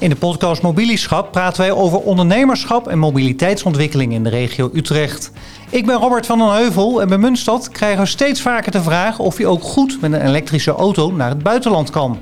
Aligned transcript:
In 0.00 0.08
de 0.08 0.16
podcast 0.16 0.62
Mobilieschap 0.62 1.32
praten 1.32 1.60
wij 1.60 1.72
over 1.72 1.98
ondernemerschap 1.98 2.88
en 2.88 2.98
mobiliteitsontwikkeling 2.98 4.12
in 4.12 4.22
de 4.22 4.28
regio 4.28 4.70
Utrecht. 4.72 5.32
Ik 5.70 5.86
ben 5.86 5.96
Robert 5.96 6.26
van 6.26 6.38
den 6.38 6.52
Heuvel 6.52 7.00
en 7.00 7.08
bij 7.08 7.18
Munstad 7.18 7.68
krijgen 7.68 8.02
we 8.02 8.06
steeds 8.08 8.40
vaker 8.40 8.72
de 8.72 8.82
vraag 8.82 9.18
of 9.18 9.38
je 9.38 9.46
ook 9.46 9.62
goed 9.62 10.00
met 10.00 10.12
een 10.12 10.26
elektrische 10.26 10.70
auto 10.70 11.12
naar 11.12 11.28
het 11.28 11.42
buitenland 11.42 11.90
kan. 11.90 12.18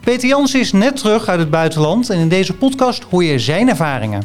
Peter 0.00 0.28
Jans 0.28 0.54
is 0.54 0.72
net 0.72 0.96
terug 0.96 1.28
uit 1.28 1.38
het 1.38 1.50
buitenland 1.50 2.10
en 2.10 2.18
in 2.18 2.28
deze 2.28 2.54
podcast 2.54 3.02
hoor 3.10 3.24
je 3.24 3.38
zijn 3.38 3.68
ervaringen. 3.68 4.22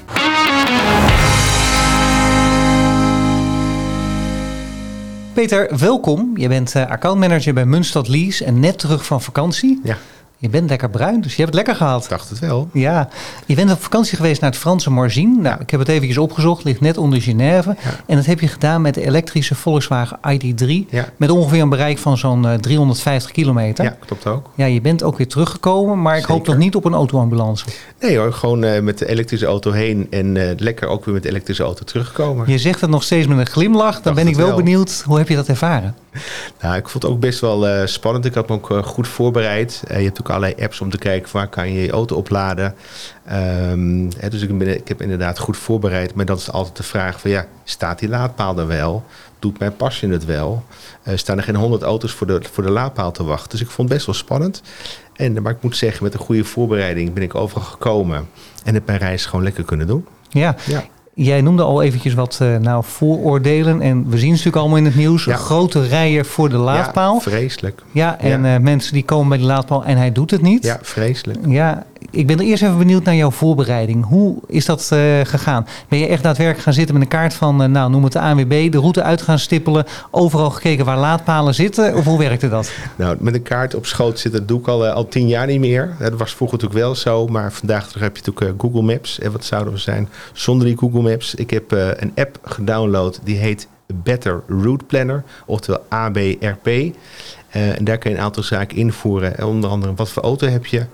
Peter, 5.34 5.78
welkom. 5.80 6.32
Je 6.36 6.48
bent 6.48 6.76
eh, 6.76 6.90
accountmanager 6.90 7.54
bij 7.54 7.66
Munstad 7.66 8.08
Lease 8.08 8.46
en 8.46 8.60
net 8.60 8.80
terug 8.80 9.06
van 9.06 9.22
vakantie. 9.22 9.80
Ja. 9.84 9.98
Je 10.44 10.50
bent 10.50 10.70
lekker 10.70 10.90
bruin, 10.90 11.22
dus 11.22 11.36
je 11.36 11.42
hebt 11.42 11.56
het 11.56 11.66
lekker 11.66 11.76
gehad. 11.76 12.04
Ik 12.04 12.10
dacht 12.10 12.30
het 12.30 12.40
wel. 12.40 12.70
Ja, 12.74 13.10
je 13.46 13.56
bent 13.56 13.72
op 13.72 13.82
vakantie 13.82 14.16
geweest 14.16 14.42
naar 14.42 14.50
het 14.50 14.60
Franse 14.60 14.92
Morzine. 14.92 15.42
Nou, 15.42 15.62
ik 15.62 15.70
heb 15.70 15.80
het 15.80 15.90
eventjes 15.90 16.18
opgezocht, 16.18 16.64
ligt 16.64 16.82
net 16.82 16.98
onder 16.98 17.22
Genève. 17.22 17.76
Ja. 17.84 17.90
En 18.06 18.16
dat 18.16 18.26
heb 18.26 18.40
je 18.40 18.48
gedaan 18.48 18.82
met 18.82 18.94
de 18.94 19.06
elektrische 19.06 19.56
Volkswagen 19.56 20.20
ID3. 20.28 20.90
Ja. 20.90 21.10
Met 21.18 21.30
ongeveer 21.30 21.62
een 21.62 21.70
bereik 21.70 21.98
van 21.98 22.18
zo'n 22.18 22.48
eh, 22.48 22.54
350 22.54 23.32
kilometer. 23.32 23.86
Ja, 23.86 23.98
klopt 24.06 24.28
ook. 24.28 24.50
Ja, 24.56 24.66
je 24.66 24.82
bent 24.82 25.04
ook 25.04 25.18
weer 25.18 25.28
teruggekomen, 25.28 26.02
maar 26.02 26.18
ik 26.18 26.26
hoop 26.26 26.48
nog 26.48 26.58
niet 26.58 26.76
op 26.76 26.86
een 26.86 26.94
autoambulance. 26.94 27.66
Nee 28.00 28.18
hoor, 28.18 28.34
gewoon 28.34 28.64
eh, 28.64 28.82
met 28.82 28.98
de 28.98 29.08
elektrische 29.08 29.46
auto 29.46 29.72
heen 29.72 30.08
en 30.10 30.38
eh, 30.38 30.58
lekker 30.58 30.88
ook 30.88 31.06
weer 31.06 31.14
met 31.14 31.24
de 31.24 31.30
elektrische 31.30 31.64
auto 31.64 31.84
teruggekomen. 31.84 32.50
Je 32.50 32.58
zegt 32.58 32.82
het 32.82 32.90
nog 32.90 33.04
steeds 33.04 33.28
met 33.28 33.38
een 33.38 33.48
glimlach. 33.48 34.02
Dan 34.02 34.14
ben 34.14 34.28
ik 34.28 34.36
wel, 34.36 34.48
wel. 34.48 34.56
benieuwd, 34.56 35.04
hoe 35.06 35.18
heb 35.18 35.30
je 35.30 35.36
dat 35.36 35.48
ervaren? 35.48 35.96
Nou, 36.62 36.76
ik 36.76 36.90
vond 36.90 37.04
het 37.04 37.12
ook 37.12 37.20
best 37.20 37.40
wel 37.40 37.68
eh, 37.68 37.86
spannend. 37.86 38.26
Ik 38.26 38.34
had 38.34 38.48
me 38.50 38.56
ook 38.56 38.72
eh, 38.72 38.84
goed 38.84 39.08
voorbereid. 39.08 39.84
Eh, 39.88 39.98
je 39.98 40.06
hebt 40.06 40.20
ook 40.20 40.30
allerlei 40.34 40.64
apps 40.64 40.82
om 40.82 40.90
te 40.90 40.98
kijken 40.98 41.30
waar 41.32 41.48
kan 41.48 41.74
je 41.74 41.82
je 41.82 41.92
auto 41.92 42.16
opladen. 42.16 42.76
Ehm, 43.26 44.12
hè, 44.18 44.30
dus 44.30 44.42
ik, 44.42 44.58
ben, 44.58 44.76
ik 44.78 44.88
heb 44.88 45.02
inderdaad 45.02 45.40
goed 45.40 45.58
voorbereid. 45.58 46.16
Maar 46.16 46.26
dan 46.26 46.38
is 46.38 46.52
altijd 46.52 46.76
de 46.78 46.84
vraag 46.84 47.20
van 47.20 47.32
ja, 47.32 47.46
staat 47.64 48.00
die 48.00 48.10
laadpaal 48.10 48.58
er 48.58 48.68
wel? 48.68 49.04
Doet 49.40 49.60
mijn 49.60 49.76
pasje 49.76 50.08
het 50.08 50.26
wel? 50.26 50.64
Eh, 51.04 51.18
staan 51.18 51.38
er 51.38 51.44
geen 51.44 51.56
honderd 51.56 51.82
auto's 51.82 52.12
voor 52.12 52.28
de, 52.28 52.42
voor 52.52 52.64
de 52.64 52.72
laadpaal 52.72 53.12
te 53.12 53.24
wachten? 53.24 53.50
Dus 53.50 53.62
ik 53.62 53.70
vond 53.70 53.88
het 53.90 53.98
best 53.98 54.06
wel 54.06 54.16
spannend. 54.16 54.62
En, 55.14 55.42
maar 55.42 55.52
ik 55.52 55.62
moet 55.62 55.78
zeggen, 55.78 56.04
met 56.04 56.14
een 56.14 56.20
goede 56.20 56.44
voorbereiding 56.44 57.14
ben 57.14 57.24
ik 57.24 57.36
overal 57.36 57.64
gekomen. 57.64 58.30
En 58.64 58.74
heb 58.74 58.86
mijn 58.86 59.00
reis 59.00 59.26
gewoon 59.26 59.44
lekker 59.44 59.64
kunnen 59.64 59.88
doen. 59.88 60.06
Ja, 60.30 60.56
Ja. 60.66 60.84
Jij 61.14 61.42
noemde 61.42 61.64
al 61.64 61.82
eventjes 61.82 62.14
wat 62.14 62.38
eh, 62.42 62.58
nou, 62.58 62.84
vooroordelen. 62.84 63.82
En 63.82 63.98
we 64.10 64.18
zien 64.18 64.20
het 64.20 64.30
natuurlijk 64.30 64.56
allemaal 64.56 64.78
in 64.78 64.86
het 64.86 64.96
nieuws. 64.96 65.24
Ja. 65.26 65.36
Grote 65.36 65.88
rijen 65.88 66.26
voor 66.26 66.50
de 66.50 66.58
laadpaal. 66.58 67.14
Ja, 67.14 67.20
vreselijk. 67.22 67.82
Ja, 67.92 68.20
en 68.20 68.44
Ja. 68.44 68.56
eh, 68.56 68.62
mensen 68.62 68.94
die 68.94 69.04
komen 69.06 69.30
bij 69.30 69.38
de 69.38 69.44
laadpaal 69.44 69.86
en 69.86 69.98
hij 69.98 70.12
doet 70.12 70.32
het 70.32 70.42
niet. 70.42 70.64
Ja, 70.64 70.80
vreselijk. 70.82 71.40
Ja, 71.48 71.86
ik 72.14 72.28
ben 72.28 72.40
er 72.40 72.46
eerst 72.46 72.64
even 72.64 72.78
benieuwd 72.78 73.04
naar 73.04 73.16
jouw 73.16 73.32
voorbereiding. 73.32 74.06
Hoe 74.06 74.36
is 74.48 74.66
dat 74.66 74.90
eh, 74.92 75.00
gegaan? 75.24 75.68
Ben 75.88 76.00
je 76.00 76.08
echt 76.08 76.24
daadwerkelijk 76.24 76.64
gaan 76.64 76.74
zitten 76.74 76.94
met 76.94 77.04
een 77.04 77.10
kaart 77.10 77.34
van, 77.34 77.64
eh, 77.64 77.70
nou 77.70 77.92
noem 77.92 78.04
het 78.04 78.14
de 78.14 78.20
ANWB, 78.20 78.72
de 78.72 78.78
route 78.78 79.04
uit 79.04 79.22
gaan 79.22 79.40
stippelen, 79.40 79.86
overal 80.12 80.50
gekeken 80.50 80.86
waar 80.86 80.98
laadpalen 80.98 81.54
zitten? 81.54 81.96
Of 81.96 82.06
hoe 82.06 82.20
werkte 82.20 82.50
dat? 82.50 82.72
Nou, 82.96 83.18
met 83.20 83.34
een 83.34 83.44
kaart 83.44 83.76
op 83.76 83.86
schoot 83.86 84.20
zitten, 84.20 84.46
doe 84.48 84.60
ik 84.60 84.68
al, 84.68 84.86
eh, 84.86 84.94
al 84.94 85.08
tien 85.08 85.28
jaar 85.28 85.48
niet 85.48 85.60
meer. 85.60 85.96
Dat 86.00 86.14
was 86.14 86.36
vroeger 86.36 86.58
natuurlijk 86.58 86.86
wel 86.86 86.96
zo, 86.96 87.28
maar 87.28 87.52
vandaag 87.52 87.88
terug 87.88 88.04
heb 88.04 88.18
je 88.18 88.24
natuurlijk 88.26 88.62
Google 88.62 88.82
Maps. 88.82 89.20
En 89.20 89.32
wat 89.32 89.46
zouden 89.46 89.74
we 89.74 89.80
zijn 89.80 90.10
zonder 90.34 90.68
die 90.68 90.78
Google 90.78 91.02
Maps? 91.02 91.36
Ik 91.36 91.50
heb 91.50 91.72
een 91.72 92.12
app 92.16 92.40
gedownload, 92.44 93.20
die 93.24 93.38
heet 93.38 93.68
Better 94.04 94.44
Route 94.48 94.86
Planner, 94.86 95.24
oftewel 95.46 95.86
ABRP. 95.90 96.68
Eh, 97.54 97.78
en 97.78 97.84
daar 97.84 97.98
kan 97.98 98.12
je 98.12 98.18
een 98.18 98.24
aantal 98.24 98.44
zaken 98.44 98.78
invoeren. 98.78 99.38
En 99.38 99.46
onder 99.46 99.70
andere 99.70 99.94
wat 99.94 100.10
voor 100.10 100.24
auto 100.24 100.48
heb 100.48 100.66
je, 100.66 100.86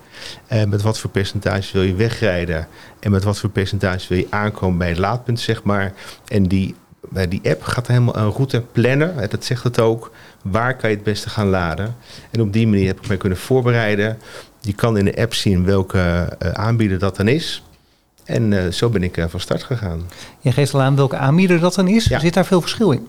eh, 0.46 0.64
met 0.64 0.82
wat 0.82 0.98
voor 0.98 1.10
percentage 1.10 1.72
wil 1.72 1.82
je 1.82 1.94
wegrijden 1.94 2.68
en 3.00 3.10
met 3.10 3.24
wat 3.24 3.38
voor 3.38 3.50
percentage 3.50 4.08
wil 4.08 4.18
je 4.18 4.26
aankomen 4.30 4.78
bij 4.78 4.88
het 4.88 4.98
laadpunt, 4.98 5.40
zeg 5.40 5.62
maar. 5.62 5.92
En 6.28 6.42
die, 6.42 6.74
bij 7.08 7.28
die 7.28 7.40
app 7.44 7.62
gaat 7.62 7.86
helemaal 7.86 8.16
een 8.16 8.30
route 8.30 8.62
plannen, 8.72 9.20
eh, 9.20 9.28
dat 9.28 9.44
zegt 9.44 9.62
het 9.62 9.80
ook. 9.80 10.10
Waar 10.42 10.76
kan 10.76 10.90
je 10.90 10.96
het 10.96 11.04
beste 11.04 11.30
gaan 11.30 11.48
laden? 11.48 11.96
En 12.30 12.40
op 12.40 12.52
die 12.52 12.68
manier 12.68 12.86
heb 12.86 13.00
ik 13.00 13.08
mij 13.08 13.16
kunnen 13.16 13.38
voorbereiden. 13.38 14.18
Je 14.60 14.72
kan 14.72 14.98
in 14.98 15.04
de 15.04 15.16
app 15.16 15.34
zien 15.34 15.64
welke 15.64 16.36
eh, 16.38 16.50
aanbieder 16.50 16.98
dat 16.98 17.16
dan 17.16 17.28
is. 17.28 17.62
En 18.30 18.52
eh, 18.52 18.72
zo 18.72 18.88
ben 18.88 19.02
ik 19.02 19.16
eh, 19.16 19.24
van 19.28 19.40
start 19.40 19.62
gegaan. 19.62 20.08
Je 20.40 20.52
geeft 20.52 20.74
al 20.74 20.80
aan 20.80 20.96
welke 20.96 21.16
aanbieder 21.16 21.60
dat 21.60 21.74
dan 21.74 21.88
is. 21.88 22.04
Ja. 22.04 22.18
Zit 22.18 22.34
daar 22.34 22.46
veel 22.46 22.60
verschil 22.60 22.90
in? 22.90 23.08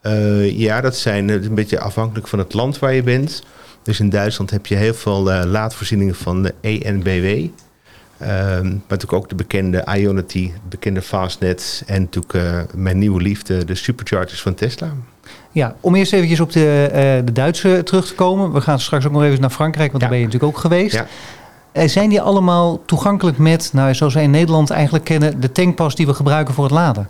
Eh, 0.00 0.58
ja, 0.58 0.80
dat 0.80 0.96
zijn 0.96 1.30
eh, 1.30 1.42
een 1.42 1.54
beetje 1.54 1.80
afhankelijk 1.80 2.26
van 2.28 2.38
het 2.38 2.52
land 2.54 2.78
waar 2.78 2.94
je 2.94 3.02
bent. 3.02 3.42
Dus 3.82 4.00
in 4.00 4.08
Duitsland 4.08 4.50
heb 4.50 4.66
je 4.66 4.74
heel 4.74 4.94
veel 4.94 5.32
eh, 5.32 5.44
laadvoorzieningen 5.44 6.14
van 6.14 6.42
de 6.42 6.54
ENBW. 6.60 7.48
Ehm, 8.18 8.64
maar 8.64 8.80
natuurlijk 8.88 9.12
ook 9.12 9.28
de 9.28 9.34
bekende 9.34 9.84
Ionity, 9.96 10.46
de 10.52 10.58
bekende 10.68 11.02
Fastnet. 11.02 11.82
En 11.86 12.00
natuurlijk 12.10 12.74
mijn 12.74 12.98
nieuwe 12.98 13.22
liefde, 13.22 13.64
de 13.64 13.74
superchargers 13.74 14.42
van 14.42 14.54
Tesla. 14.54 14.92
Ja, 15.52 15.76
om 15.80 15.94
eerst 15.94 16.12
eventjes 16.12 16.40
op 16.40 16.52
de, 16.52 17.22
de 17.24 17.32
Duitse 17.32 17.80
terug 17.84 18.06
te 18.06 18.14
komen. 18.14 18.52
We 18.52 18.60
gaan 18.60 18.80
straks 18.80 19.06
ook 19.06 19.12
nog 19.12 19.22
even 19.22 19.40
naar 19.40 19.50
Frankrijk, 19.50 19.90
want 19.92 20.02
Ja. 20.02 20.08
daar 20.08 20.18
ben 20.18 20.18
je 20.18 20.24
natuurlijk 20.32 20.56
ook 20.56 20.60
geweest. 20.60 20.94
Ja. 20.94 21.06
Eh, 21.72 21.88
zijn 21.88 22.08
die 22.08 22.20
allemaal 22.20 22.84
toegankelijk 22.84 23.38
met, 23.38 23.70
nou, 23.72 23.94
zoals 23.94 24.14
wij 24.14 24.22
in 24.22 24.30
Nederland 24.30 24.70
eigenlijk 24.70 25.04
kennen, 25.04 25.40
de 25.40 25.52
tankpas 25.52 25.94
die 25.94 26.06
we 26.06 26.14
gebruiken 26.14 26.54
voor 26.54 26.64
het 26.64 26.72
laden? 26.72 27.08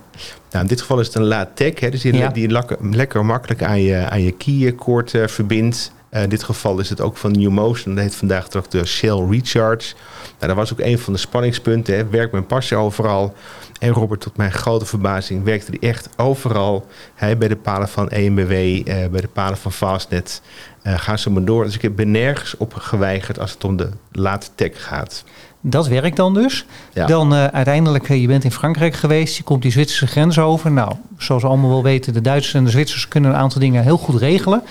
Nou, 0.51 0.63
in 0.63 0.69
dit 0.69 0.81
geval 0.81 0.99
is 0.99 1.05
het 1.07 1.15
een 1.15 1.23
laadtech, 1.23 1.79
hè, 1.79 1.89
dus 1.89 2.01
die, 2.01 2.13
Ja. 2.13 2.27
die 2.29 2.65
lekker 2.79 3.25
makkelijk 3.25 3.63
aan 3.63 3.81
je, 3.81 4.09
aan 4.09 4.21
je 4.21 4.31
keycord 4.31 5.13
eh, 5.13 5.27
verbindt. 5.27 5.91
Eh, 6.09 6.23
in 6.23 6.29
dit 6.29 6.43
geval 6.43 6.79
is 6.79 6.89
het 6.89 7.01
ook 7.01 7.17
van 7.17 7.31
New 7.31 7.49
Motion. 7.49 7.95
Dat 7.95 8.03
heet 8.03 8.15
vandaag 8.15 8.47
toch 8.47 8.67
de 8.67 8.85
Shell 8.85 9.25
Recharge. 9.29 9.93
Nou, 10.39 10.47
dat 10.47 10.55
was 10.55 10.71
ook 10.71 10.79
een 10.79 10.99
van 10.99 11.13
de 11.13 11.19
spanningspunten. 11.19 11.95
Hè. 11.95 12.07
Werkt 12.09 12.31
mijn 12.31 12.45
pasje 12.45 12.75
overal? 12.75 13.33
En 13.79 13.89
Robert, 13.89 14.21
tot 14.21 14.37
mijn 14.37 14.51
grote 14.51 14.85
verbazing, 14.85 15.43
werkte 15.43 15.71
die 15.71 15.79
echt 15.79 16.09
overal. 16.17 16.85
Hè, 17.15 17.35
bij 17.37 17.47
de 17.47 17.55
palen 17.55 17.89
van 17.89 18.09
EMBW, 18.09 18.49
bij 18.85 19.21
de 19.21 19.29
palen 19.33 19.57
van 19.57 19.71
Fastnet. 19.71 20.41
Eh 20.81 20.93
gaan 20.97 21.19
ze 21.19 21.29
maar 21.29 21.45
door. 21.45 21.63
Dus 21.63 21.77
ik 21.77 21.95
ben 21.95 22.11
nergens 22.11 22.57
op 22.57 22.73
geweigerd 22.73 23.39
als 23.39 23.51
het 23.51 23.63
om 23.63 23.77
de 23.77 23.89
laadtech 24.11 24.83
gaat. 24.83 25.23
Dat 25.61 25.87
werkt 25.87 26.15
dan 26.15 26.33
dus. 26.33 26.65
Ja. 26.93 27.05
Dan 27.05 27.33
eh, 27.33 27.45
uiteindelijk, 27.45 28.09
eh, 28.09 28.21
je 28.21 28.27
bent 28.27 28.43
in 28.43 28.51
Frankrijk 28.51 28.95
geweest, 28.95 29.37
je 29.37 29.43
komt 29.43 29.61
die 29.61 29.71
Zwitserse 29.71 30.07
grens 30.07 30.39
over. 30.39 30.71
Nou, 30.71 30.93
zoals 31.17 31.41
we 31.41 31.47
allemaal 31.47 31.69
wel 31.69 31.83
weten, 31.83 32.13
de 32.13 32.21
Duitsers 32.21 32.53
en 32.53 32.63
de 32.63 32.69
Zwitsers 32.69 33.07
kunnen 33.07 33.31
een 33.31 33.37
aantal 33.37 33.61
dingen 33.61 33.83
heel 33.83 33.97
goed 33.97 34.19
regelen. 34.19 34.63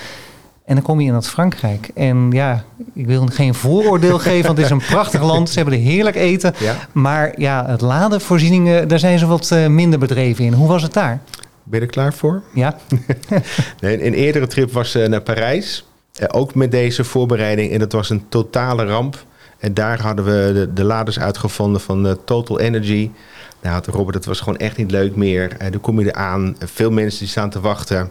En 0.65 0.75
dan 0.75 0.85
kom 0.85 1.01
je 1.01 1.07
in 1.07 1.13
dat 1.13 1.29
Frankrijk. 1.29 1.91
En 1.95 2.31
ja, 2.31 2.65
ik 2.95 3.07
wil 3.07 3.27
geen 3.27 3.55
vooroordeel 3.55 4.19
geven, 4.29 4.47
want 4.47 4.57
het 4.57 4.67
is 4.67 4.73
een 4.73 4.87
prachtig 4.89 5.23
land. 5.23 5.51
Ze 5.51 5.59
hebben 5.59 5.75
er 5.75 5.85
heerlijk 5.85 6.17
eten. 6.17 6.55
Ja. 6.59 6.75
Maar 6.93 7.41
ja, 7.41 7.67
het 7.67 7.81
ladenvoorzieningen, 7.81 8.89
daar 8.89 8.99
zijn 8.99 9.19
ze 9.19 9.27
wat 9.27 9.55
minder 9.69 9.99
bedreven 9.99 10.45
in. 10.45 10.53
Hoe 10.53 10.69
was 10.69 10.83
het 10.83 10.93
daar? 10.93 11.21
Ben 11.63 11.81
je 11.81 11.87
er 11.87 11.93
klaar 11.93 12.15
voor? 12.15 12.43
Ja, 12.55 12.77
Nee, 13.81 14.07
een 14.07 14.15
eerdere 14.15 14.47
trip 14.47 14.73
was 14.73 14.95
naar 14.95 15.21
Parijs. 15.21 15.85
Eh, 16.15 16.27
ook 16.31 16.55
met 16.55 16.71
deze 16.71 17.05
voorbereiding. 17.05 17.73
En 17.73 17.79
dat 17.79 17.93
was 17.93 18.11
een 18.11 18.29
totale 18.29 18.85
ramp. 18.85 19.25
En 19.59 19.75
daar 19.75 20.01
hadden 20.01 20.25
we 20.25 20.51
de, 20.55 20.73
de 20.73 20.85
laders 20.85 21.19
uitgevonden 21.21 21.81
van 21.81 22.07
eh, 22.07 22.13
Total 22.25 22.61
Energy. 22.61 23.11
Nou, 23.63 23.83
Robert, 23.87 24.13
dat 24.17 24.25
was 24.25 24.41
gewoon 24.41 24.59
echt 24.59 24.77
niet 24.77 24.91
leuk 24.91 25.17
meer. 25.17 25.57
En 25.59 25.73
dan 25.73 25.81
kom 25.81 26.01
je 26.01 26.07
eraan. 26.07 26.57
Eh, 26.59 26.69
Veel 26.69 26.91
mensen 26.91 27.19
die 27.19 27.29
staan 27.29 27.51
te 27.51 27.61
wachten. 27.61 28.11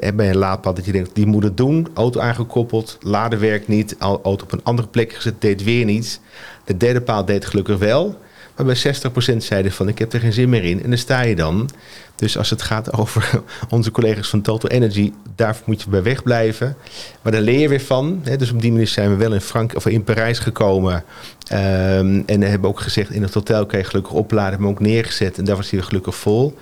En 0.00 0.16
bij 0.16 0.28
een 0.28 0.36
laadpad 0.36 0.76
dat 0.76 0.84
je 0.84 0.92
denkt, 0.92 1.14
die 1.14 1.26
moet 1.26 1.42
het 1.42 1.56
doen. 1.56 1.86
Auto 1.94 2.20
aangekoppeld, 2.20 2.98
laden 3.00 3.40
werkt 3.40 3.68
niet. 3.68 3.96
Auto 3.98 4.30
op 4.44 4.52
een 4.52 4.64
andere 4.64 4.88
plek 4.88 5.12
gezet, 5.12 5.40
deed 5.40 5.62
weer 5.64 5.84
niet. 5.84 6.20
De 6.64 6.76
derde 6.76 7.00
paal 7.00 7.24
deed 7.24 7.46
gelukkig 7.46 7.78
wel. 7.78 8.18
Maar 8.58 8.66
bij 8.66 9.32
60% 9.34 9.36
zeiden 9.36 9.72
van, 9.72 9.88
ik 9.88 9.98
heb 9.98 10.12
er 10.12 10.20
geen 10.20 10.32
zin 10.32 10.48
meer 10.48 10.64
in. 10.64 10.82
En 10.82 10.88
dan 10.88 10.98
sta 10.98 11.20
je 11.20 11.36
dan. 11.36 11.70
Dus 12.16 12.38
als 12.38 12.50
het 12.50 12.62
gaat 12.62 12.92
over 12.92 13.42
onze 13.68 13.90
collega's 13.90 14.28
van 14.28 14.42
Total 14.42 14.70
Energy, 14.70 15.12
daar 15.36 15.56
moet 15.64 15.82
je 15.82 15.90
bij 15.90 16.02
wegblijven. 16.02 16.76
Maar 17.22 17.32
daar 17.32 17.40
leer 17.40 17.58
je 17.58 17.68
weer 17.68 17.80
van. 17.80 18.20
Hè. 18.24 18.36
Dus 18.36 18.50
op 18.50 18.60
die 18.60 18.70
manier 18.70 18.86
zijn 18.86 19.10
we 19.10 19.16
wel 19.16 19.32
in, 19.32 19.40
Frank 19.40 19.74
of 19.74 19.86
in 19.86 20.04
Parijs 20.04 20.38
gekomen. 20.38 21.04
Ehm, 21.48 22.22
en 22.26 22.40
hebben 22.40 22.70
ook 22.70 22.80
gezegd, 22.80 23.10
in 23.10 23.22
het 23.22 23.34
hotel 23.34 23.66
kan 23.66 23.78
je 23.78 23.84
gelukkig 23.84 24.12
opladen. 24.12 24.50
Hebben 24.50 24.68
ook 24.68 24.80
neergezet 24.80 25.38
en 25.38 25.44
daar 25.44 25.56
was 25.56 25.70
hij 25.70 25.82
gelukkig 25.82 26.16
vol. 26.16 26.58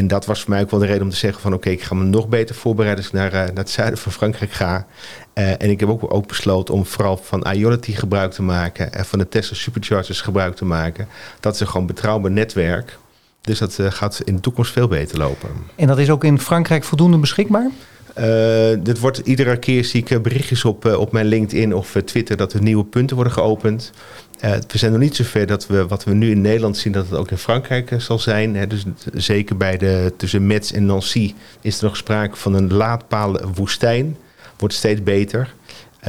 En 0.00 0.06
dat 0.06 0.26
was 0.26 0.40
voor 0.40 0.50
mij 0.50 0.60
ook 0.60 0.70
wel 0.70 0.80
de 0.80 0.86
reden 0.86 1.02
om 1.02 1.10
te 1.10 1.16
zeggen 1.16 1.42
van... 1.42 1.52
oké, 1.52 1.70
ik 1.70 1.82
ga 1.82 1.94
me 1.94 2.04
nog 2.04 2.28
beter 2.28 2.54
voorbereiden 2.54 3.04
als 3.04 3.12
ik 3.12 3.18
naar, 3.18 3.32
eh, 3.32 3.46
naar 3.46 3.54
het 3.54 3.70
zuiden 3.70 3.98
van 3.98 4.12
Frankrijk 4.12 4.52
ga. 4.52 4.86
Eh, 5.32 5.50
en 5.50 5.70
ik 5.70 5.80
heb 5.80 5.88
ook, 5.88 6.14
ook 6.14 6.26
besloten 6.26 6.74
om 6.74 6.86
vooral 6.86 7.16
van 7.16 7.46
Ionity 7.52 7.92
gebruik 7.92 8.32
te 8.32 8.42
maken... 8.42 8.92
en 8.92 9.04
van 9.04 9.18
de 9.18 9.28
Tesla 9.28 9.56
Superchargers 9.56 10.20
gebruik 10.20 10.56
te 10.56 10.64
maken. 10.64 11.08
Dat 11.40 11.54
is 11.54 11.60
een 11.60 11.68
gewoon 11.68 11.86
betrouwbaar 11.86 12.30
netwerk. 12.30 12.98
Dus 13.40 13.58
dat 13.58 13.78
eh, 13.78 13.86
gaat 13.90 14.20
in 14.24 14.34
de 14.34 14.40
toekomst 14.40 14.72
veel 14.72 14.88
beter 14.88 15.18
lopen. 15.18 15.48
en 15.76 15.86
dat 15.86 15.98
is 15.98 16.10
ook 16.10 16.24
in 16.24 16.40
Frankrijk 16.40 16.84
voldoende 16.84 17.18
beschikbaar? 17.18 17.70
Eh, 18.14 18.78
dit 18.82 18.98
wordt 18.98 19.18
iedere 19.18 19.56
keer 19.56 19.84
zie 19.84 20.00
ik 20.00 20.10
eh, 20.10 20.20
berichtjes 20.20 20.64
op, 20.64 20.84
eh, 20.84 20.98
op 20.98 21.12
mijn 21.12 21.26
LinkedIn 21.26 21.74
of 21.74 21.96
Twitter 22.04 22.36
dat 22.36 22.52
er 22.52 22.62
nieuwe 22.62 22.84
punten 22.84 23.16
worden 23.16 23.32
geopend. 23.32 23.92
We 24.40 24.78
zijn 24.78 24.92
nog 24.92 25.00
niet 25.00 25.16
zover 25.16 25.46
dat 25.46 25.66
we 25.66 25.86
wat 25.86 26.04
we 26.04 26.14
nu 26.14 26.30
in 26.30 26.40
Nederland 26.40 26.76
zien, 26.76 26.92
dat 26.92 27.08
het 27.08 27.18
ook 27.18 27.30
in 27.30 27.36
Frankrijk 27.36 27.94
zal 27.98 28.18
zijn. 28.18 28.56
Hè. 28.56 28.66
Dus 28.66 28.84
zeker 29.12 29.56
bij 29.56 29.76
de, 29.76 30.12
tussen 30.16 30.46
Metz 30.46 30.72
en 30.72 30.86
Nancy 30.86 31.34
is 31.60 31.78
er 31.78 31.84
nog 31.84 31.96
sprake 31.96 32.36
van 32.36 32.54
een 32.54 32.72
laadpalenwoestijn. 32.72 34.16
Wordt 34.58 34.74
steeds 34.74 35.02
beter. 35.02 35.54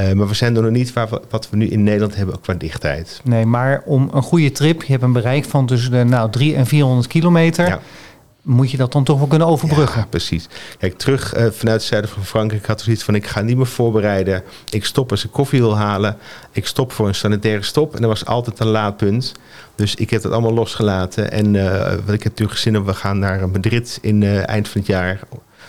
Uh, 0.00 0.12
maar 0.12 0.28
we 0.28 0.34
zijn 0.34 0.56
er 0.56 0.62
nog 0.62 0.70
niet 0.70 0.92
waar 0.92 1.08
we, 1.08 1.20
wat 1.30 1.50
we 1.50 1.56
nu 1.56 1.66
in 1.66 1.82
Nederland 1.82 2.14
hebben 2.14 2.40
qua 2.40 2.54
dichtheid. 2.54 3.20
Nee, 3.24 3.46
maar 3.46 3.82
om 3.84 4.10
een 4.12 4.22
goede 4.22 4.52
trip, 4.52 4.82
je 4.82 4.92
hebt 4.92 5.02
een 5.02 5.12
bereik 5.12 5.44
van 5.44 5.66
tussen 5.66 5.90
de 5.90 6.04
nou, 6.04 6.30
3 6.30 6.54
en 6.54 6.66
400 6.66 7.06
kilometer. 7.06 7.66
Ja 7.66 7.80
moet 8.42 8.70
je 8.70 8.76
dat 8.76 8.92
dan 8.92 9.04
toch 9.04 9.18
wel 9.18 9.26
kunnen 9.26 9.48
overbruggen. 9.48 10.00
Ja, 10.00 10.06
precies. 10.06 10.48
Kijk, 10.78 10.98
terug 10.98 11.36
uh, 11.36 11.40
vanuit 11.40 11.80
het 11.80 11.82
zuiden 11.82 12.10
van 12.10 12.24
Frankrijk 12.24 12.66
had 12.66 12.80
zoiets 12.80 13.02
van... 13.02 13.14
ik 13.14 13.26
ga 13.26 13.40
niet 13.40 13.56
meer 13.56 13.66
voorbereiden. 13.66 14.42
Ik 14.68 14.84
stop 14.84 15.10
als 15.10 15.24
ik 15.24 15.30
koffie 15.30 15.60
wil 15.60 15.76
halen. 15.76 16.16
Ik 16.52 16.66
stop 16.66 16.92
voor 16.92 17.08
een 17.08 17.14
sanitaire 17.14 17.62
stop. 17.62 17.96
En 17.96 18.02
er 18.02 18.08
was 18.08 18.26
altijd 18.26 18.60
een 18.60 18.66
laadpunt. 18.66 19.32
Dus 19.74 19.94
ik 19.94 20.10
heb 20.10 20.22
het 20.22 20.32
allemaal 20.32 20.54
losgelaten. 20.54 21.30
En 21.30 21.54
uh, 21.54 21.80
wat 21.80 22.14
ik 22.14 22.22
heb 22.22 22.32
natuurlijk 22.38 22.58
gezien... 22.58 22.84
we 22.84 22.94
gaan 22.94 23.18
naar 23.18 23.48
Madrid 23.48 23.98
in 24.02 24.20
uh, 24.20 24.48
eind 24.48 24.68
van 24.68 24.80
het 24.80 24.90
jaar 24.90 25.20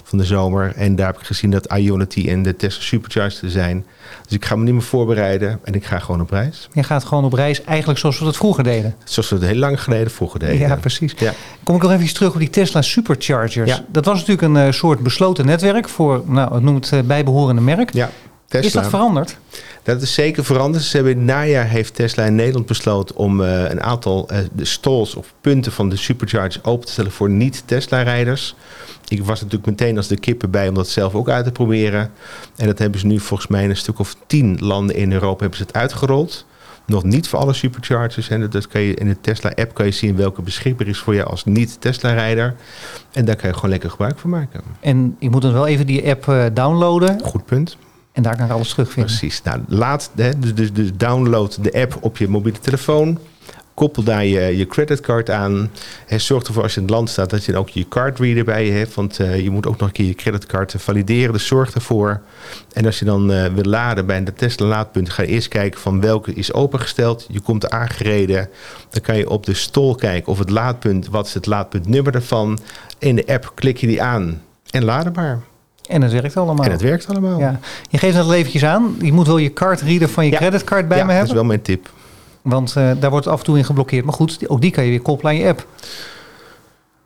van 0.03 0.17
de 0.17 0.23
zomer. 0.23 0.73
En 0.75 0.95
daar 0.95 1.07
heb 1.07 1.19
ik 1.19 1.25
gezien 1.25 1.51
dat 1.51 1.73
Ionity 1.73 2.29
en 2.29 2.43
de 2.43 2.55
Tesla 2.55 2.81
Supercharger 2.81 3.49
zijn. 3.49 3.85
Dus 4.23 4.35
ik 4.35 4.45
ga 4.45 4.55
me 4.55 4.63
niet 4.63 4.73
meer 4.73 4.83
voorbereiden 4.83 5.59
en 5.63 5.73
ik 5.73 5.85
ga 5.85 5.99
gewoon 5.99 6.21
op 6.21 6.29
reis. 6.29 6.69
Je 6.73 6.83
gaat 6.83 7.03
gewoon 7.03 7.25
op 7.25 7.33
reis 7.33 7.63
eigenlijk 7.63 7.99
zoals 7.99 8.19
we 8.19 8.25
dat 8.25 8.35
vroeger 8.35 8.63
deden. 8.63 8.95
Zoals 9.03 9.29
we 9.29 9.35
het 9.35 9.45
heel 9.45 9.55
lang 9.55 9.81
geleden 9.83 10.11
vroeger 10.11 10.39
deden. 10.39 10.57
Ja, 10.57 10.75
precies. 10.75 11.13
Ja. 11.17 11.33
Kom 11.63 11.75
ik 11.75 11.81
nog 11.81 11.91
even 11.91 12.13
terug 12.13 12.33
op 12.33 12.39
die 12.39 12.49
Tesla 12.49 12.81
Superchargers. 12.81 13.69
Ja. 13.69 13.85
Dat 13.87 14.05
was 14.05 14.19
natuurlijk 14.19 14.47
een 14.55 14.65
uh, 14.65 14.71
soort 14.71 14.99
besloten 14.99 15.45
netwerk 15.45 15.89
voor, 15.89 16.23
nou, 16.25 16.73
het 16.75 16.91
uh, 16.91 16.99
bijbehorende 17.01 17.61
merk. 17.61 17.93
Ja. 17.93 18.09
Tesla. 18.47 18.67
Is 18.67 18.73
dat 18.73 18.87
veranderd? 18.87 19.37
Dat 19.83 20.01
is 20.01 20.13
zeker 20.13 20.45
veranderd. 20.45 20.83
Ze 20.83 20.95
hebben 20.95 21.13
in 21.13 21.19
het 21.19 21.27
najaar 21.27 21.67
heeft 21.67 21.95
Tesla 21.95 22.23
in 22.23 22.35
Nederland 22.35 22.65
besloten 22.65 23.15
om 23.15 23.41
uh, 23.41 23.69
een 23.69 23.83
aantal 23.83 24.29
uh, 24.31 24.37
de 24.53 24.65
stalls 24.65 25.15
of 25.15 25.33
punten 25.41 25.71
van 25.71 25.89
de 25.89 25.95
superchargers 25.95 26.63
open 26.63 26.85
te 26.85 26.91
stellen 26.91 27.11
voor 27.11 27.29
niet-Tesla-rijders. 27.29 28.55
Ik 29.07 29.23
was 29.23 29.41
natuurlijk 29.41 29.69
meteen 29.69 29.97
als 29.97 30.07
de 30.07 30.17
kippen 30.17 30.51
bij 30.51 30.67
om 30.67 30.75
dat 30.75 30.87
zelf 30.87 31.15
ook 31.15 31.29
uit 31.29 31.45
te 31.45 31.51
proberen. 31.51 32.11
En 32.55 32.67
dat 32.67 32.79
hebben 32.79 32.99
ze 32.99 33.05
nu 33.05 33.19
volgens 33.19 33.49
mij 33.49 33.63
in 33.63 33.69
een 33.69 33.77
stuk 33.77 33.99
of 33.99 34.15
tien 34.27 34.57
landen 34.59 34.95
in 34.95 35.11
Europa 35.11 35.39
hebben 35.39 35.57
ze 35.57 35.63
het 35.63 35.75
uitgerold. 35.75 36.45
Nog 36.85 37.03
niet 37.03 37.27
voor 37.27 37.39
alle 37.39 37.53
superchargers. 37.53 38.29
En 38.29 38.49
dat 38.49 38.67
kan 38.67 38.81
je 38.81 38.93
in 38.93 39.07
de 39.07 39.21
Tesla-app 39.21 39.73
kan 39.73 39.85
je 39.85 39.91
zien 39.91 40.15
welke 40.15 40.41
beschikbaar 40.41 40.87
is 40.87 40.97
voor 40.97 41.15
je 41.15 41.23
als 41.23 41.45
niet-Tesla-rijder. 41.45 42.55
En 43.11 43.25
daar 43.25 43.35
kan 43.35 43.49
je 43.49 43.55
gewoon 43.55 43.69
lekker 43.69 43.89
gebruik 43.89 44.19
van 44.19 44.29
maken. 44.29 44.61
En 44.79 45.15
ik 45.19 45.29
moet 45.29 45.41
dan 45.41 45.53
wel 45.53 45.67
even 45.67 45.87
die 45.87 46.09
app 46.09 46.25
uh, 46.27 46.45
downloaden. 46.53 47.21
Goed 47.23 47.45
punt. 47.45 47.77
En 48.13 48.23
daar 48.23 48.35
kan 48.35 48.45
ik 48.45 48.51
alles 48.51 48.69
terugvinden. 48.69 49.17
Precies. 49.17 49.41
Nou, 49.41 49.61
laat, 49.67 50.11
hè, 50.15 50.39
dus, 50.39 50.55
dus, 50.55 50.73
dus 50.73 50.89
download 50.93 51.63
de 51.63 51.73
app 51.73 51.97
op 52.01 52.17
je 52.17 52.27
mobiele 52.27 52.59
telefoon. 52.59 53.19
Koppel 53.73 54.03
daar 54.03 54.25
je, 54.25 54.57
je 54.57 54.65
creditcard 54.65 55.29
aan. 55.29 55.71
Zorg 56.07 56.43
ervoor 56.43 56.63
als 56.63 56.73
je 56.73 56.79
in 56.79 56.85
het 56.85 56.95
land 56.95 57.09
staat 57.09 57.29
dat 57.29 57.45
je 57.45 57.57
ook 57.57 57.69
je 57.69 57.87
cardreader 57.87 58.43
bij 58.43 58.65
je 58.65 58.71
hebt. 58.71 58.93
Want 58.93 59.19
uh, 59.19 59.39
je 59.39 59.49
moet 59.49 59.67
ook 59.67 59.77
nog 59.77 59.87
een 59.87 59.93
keer 59.93 60.05
je 60.05 60.13
creditcard 60.13 60.75
valideren. 60.77 61.33
Dus 61.33 61.47
zorg 61.47 61.73
ervoor. 61.73 62.21
En 62.73 62.85
als 62.85 62.99
je 62.99 63.05
dan 63.05 63.31
uh, 63.31 63.45
wil 63.45 63.63
laden 63.63 64.05
bij 64.05 64.23
de 64.23 64.33
Tesla 64.33 64.65
laadpunt, 64.65 65.09
ga 65.09 65.21
je 65.21 65.27
eerst 65.27 65.47
kijken 65.47 65.79
van 65.79 66.01
welke 66.01 66.33
is 66.33 66.53
opengesteld. 66.53 67.27
Je 67.29 67.39
komt 67.39 67.69
aangereden. 67.69 68.49
Dan 68.89 69.01
kan 69.01 69.17
je 69.17 69.29
op 69.29 69.45
de 69.45 69.53
stol 69.53 69.95
kijken 69.95 70.31
of 70.31 70.39
het 70.39 70.49
laadpunt, 70.49 71.07
wat 71.07 71.27
is 71.27 71.33
het 71.33 71.45
laadpuntnummer 71.45 72.11
daarvan. 72.11 72.59
In 72.99 73.15
de 73.15 73.27
app 73.27 73.51
klik 73.55 73.77
je 73.77 73.87
die 73.87 74.01
aan 74.01 74.41
en 74.69 74.83
laden 74.83 75.13
maar. 75.13 75.41
En 75.89 76.01
het 76.01 76.11
werkt 76.11 76.37
allemaal. 76.37 76.65
En 76.65 76.71
het 76.71 76.81
werkt 76.81 77.07
allemaal. 77.07 77.39
Ja. 77.39 77.59
Je 77.89 77.97
geeft 77.97 78.15
dat 78.15 78.31
eventjes 78.31 78.65
aan. 78.65 78.95
Je 79.01 79.13
moet 79.13 79.27
wel 79.27 79.37
je 79.37 79.53
cardreader 79.53 80.09
van 80.09 80.25
je 80.25 80.31
ja. 80.31 80.37
creditcard 80.37 80.87
bij 80.87 80.97
ja, 80.97 81.03
me 81.03 81.11
hebben. 81.11 81.27
dat 81.29 81.35
is 81.35 81.41
wel 81.41 81.49
mijn 81.49 81.61
tip. 81.61 81.89
Want 82.41 82.75
uh, 82.77 82.91
daar 82.99 83.09
wordt 83.09 83.27
af 83.27 83.39
en 83.39 83.45
toe 83.45 83.57
in 83.57 83.65
geblokkeerd. 83.65 84.05
Maar 84.05 84.13
goed, 84.13 84.49
ook 84.49 84.61
die 84.61 84.71
kan 84.71 84.83
je 84.83 84.89
weer 84.89 85.01
koppelen 85.01 85.31
aan 85.31 85.39
je 85.39 85.47
app. 85.47 85.67